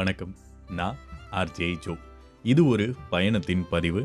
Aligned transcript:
வணக்கம். 0.00 0.34
நான் 0.78 0.98
RJ 1.38 1.66
Joe. 1.84 1.94
இது 2.50 2.62
ஒரு 2.66 2.84
பயணத்தின் 3.12 3.64
பதிவு. 3.72 4.02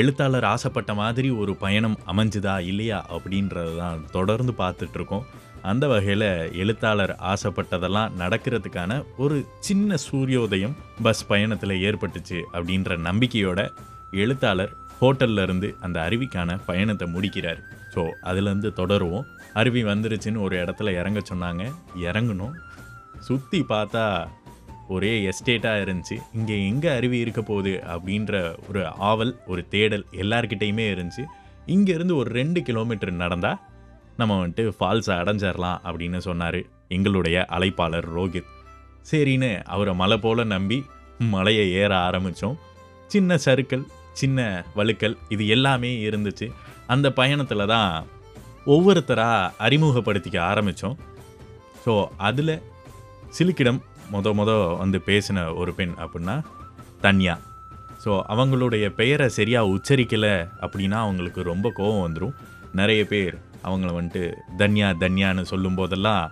எழுத்தாளர் 0.00 0.44
ஆசைப்பட்ட 0.44 0.94
மாதிரி 1.00 1.28
ஒரு 1.30 1.52
பயணம் 1.56 1.96
அமைஞ்சுதா 2.12 2.54
இல்லையா 2.70 2.98
அப்படின்றத 3.16 3.76
தான் 3.76 4.00
தொடர்ந்து 4.14 4.52
பார்த்துட்ருக்கோம். 4.60 5.26
அந்த 5.70 5.84
வகையில் 5.92 6.26
எழுத்தாளர் 6.62 7.12
ஆசைப்பட்டதெல்லாம் 7.32 8.14
நடக்கிறதுக்கான 8.22 9.04
ஒரு 9.16 9.36
சின்ன 9.68 9.98
சூரியோதயம் 10.06 10.74
பஸ் 11.02 11.26
பயணத்தில் 11.26 11.76
ஏற்பட்டுச்சு 11.90 12.40
அப்படின்ற 12.56 12.98
நம்பிக்கையோட 13.08 13.68
எழுத்தாளர் 14.24 14.72
ஹோட்டல்ல 15.02 15.42
இருந்து 15.42 15.70
அந்த 15.80 16.00
அருவிக்கான 16.06 16.58
பயணத்தை 16.70 17.08
முடிக்கிறார். 17.08 17.60
ஸோ 17.94 18.04
அதுலேருந்து 18.30 18.72
தொடருவோம். 18.80 19.28
அருவி 19.52 19.84
வந்துருச்சுன்னு 19.84 20.44
ஒரு 20.48 20.56
இடத்துல 20.64 20.96
இறங்க 21.00 21.22
சொன்னாங்க. 21.32 21.64
இறங்கணும் 22.08 22.56
சுற்றி 23.28 23.60
பார்த்தா 23.68 24.04
ஒரே 24.94 25.12
எஸ்டேட்டாக 25.30 25.82
இருந்துச்சு. 25.84 26.16
இங்கே 26.38 26.56
எங்கே 26.68 26.90
அருவி 26.98 27.18
இருக்க 27.24 27.40
போகுது 27.42 27.72
அப்படின்ற 27.94 28.34
ஒரு 28.68 28.82
ஆவல் 29.10 29.32
ஒரு 29.52 29.62
தேடல் 29.74 30.04
எல்லார்கிட்டேயுமே 30.22 30.86
இருந்துச்சு. 30.94 31.24
இங்கேருந்து 31.74 32.14
ஒரு 32.20 32.30
ரெண்டு 32.40 32.60
கிலோமீட்டர் 32.68 33.12
நடந்தால் 33.22 33.60
நம்ம 34.20 34.34
வந்துட்டு 34.40 34.64
ஃபால்ஸை 34.78 35.14
அடைஞ்சிடலாம் 35.22 35.80
அப்படின்னு 35.88 36.18
சொன்னார் 36.28 36.60
எங்களுடைய 36.96 37.36
அழைப்பாளர் 37.56 38.08
ரோஹித். 38.16 38.52
சரின்னு 39.10 39.50
அவரை 39.74 39.94
மலை 40.02 40.18
போல் 40.18 40.50
நம்பி 40.54 40.78
மலையை 41.34 41.66
ஏற 41.82 41.92
ஆரம்பித்தோம் 42.08 42.56
சின்ன 43.14 43.38
சறுக்கல் 43.46 43.84
சின்ன 44.20 44.40
வழுக்கல் 44.76 45.16
இது 45.34 45.44
எல்லாமே 45.54 45.90
இருந்துச்சு. 46.08 46.46
அந்த 46.94 47.06
பயணத்தில் 47.18 47.70
தான் 47.74 47.90
ஒவ்வொருத்தராக 48.74 49.50
அறிமுகப்படுத்திக்க 49.66 50.38
ஆரம்பித்தோம் 50.52 50.96
ஸோ 51.84 51.92
அதில் 52.28 52.54
சிலுக்கிடம் 53.36 53.80
மொத 54.14 54.32
மொத 54.38 54.50
வந்து 54.82 54.98
பேசின 55.08 55.44
ஒரு 55.60 55.72
பெண் 55.78 55.94
அப்படின்னா 56.04 56.36
தன்யா. 57.04 57.34
ஸோ 58.04 58.10
அவங்களுடைய 58.32 58.86
பெயரை 59.00 59.26
சரியாக 59.38 59.70
உச்சரிக்கலை 59.74 60.34
அப்படின்னா 60.64 60.98
அவங்களுக்கு 61.06 61.40
ரொம்ப 61.52 61.66
கோபம் 61.78 62.04
வந்துடும் 62.06 62.34
நிறைய 62.80 63.02
பேர் 63.12 63.36
அவங்கள 63.68 63.90
வந்துட்டு 63.98 64.24
தன்யா 64.60 64.88
தன்யான்னு 65.02 65.44
சொல்லும் 65.52 65.78
போதெல்லாம் 65.80 66.24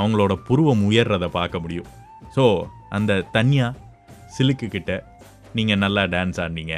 அவங்களோட 0.00 0.32
புருவம் 0.48 0.82
உயர்றதை 0.88 1.28
பார்க்க 1.38 1.64
முடியும். 1.64 1.88
ஸோ 2.36 2.44
அந்த 2.98 3.12
தன்யா 3.36 3.66
சிலுக்குக்கிட்ட 4.36 4.92
நீங்கள் 5.58 5.82
நல்லா 5.84 6.02
டான்ஸ் 6.14 6.40
ஆடினீங்க. 6.44 6.74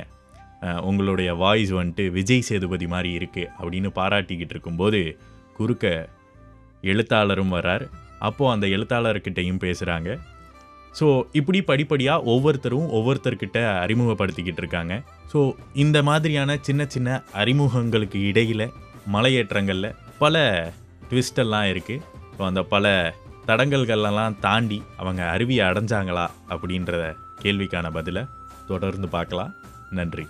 உங்களுடைய 0.89 1.31
வாய்ஸ் 1.43 1.73
வந்துட்டு 1.79 2.05
விஜய் 2.17 2.47
சேதுபதி 2.49 2.87
மாதிரி 2.95 3.11
இருக்குது 3.19 3.51
அப்படின்னு 3.61 3.89
பாராட்டிக்கிட்டு 3.99 4.55
இருக்கும்போது 4.55 5.01
குறுக்க 5.57 5.87
எழுத்தாளரும் 6.93 7.55
வரார். 7.57 7.85
அப்போது 8.29 8.53
அந்த 8.55 8.67
எழுத்தாளர்கிட்டையும் 8.77 9.63
பேசுகிறாங்க 9.65 10.11
ஸோ 10.99 11.25
இப்படி 11.33 11.63
படிப்படியாக 11.63 12.23
ஒவ்வொருத்தரும் 12.23 12.89
ஒவ்வொருத்தர்கிட்ட 12.91 13.59
அறிமுகப்படுத்திக்கிட்டு 13.85 14.63
இருக்காங்க 14.63 15.03
ஸோ 15.33 15.55
இந்த 15.75 16.03
மாதிரியான 16.03 16.57
சின்ன 16.61 16.85
சின்ன 16.87 17.23
அறிமுகங்களுக்கு 17.33 18.27
இடையில் 18.27 18.73
மலையேற்றங்களில் 19.13 19.95
பல 20.19 20.37
ட்விஸ்டெல்லாம் 21.11 21.69
இருக்குது 21.73 22.03
ஸோ 22.39 22.43
அந்த 22.45 22.63
பல 22.63 23.15
தடங்கல்களெல்லாம் 23.47 24.39
தாண்டி 24.41 24.83
அவங்க 24.97 25.23
அருவியை 25.37 25.65
அடைஞ்சாங்களா 25.69 26.27
அப்படின்ற 26.49 27.17
கேள்விக்கான 27.43 27.91
பதிலை 27.93 28.23
தொடர்ந்து 28.67 29.09
பார்க்கலாம். 29.09 29.55
நன்றி. 29.91 30.27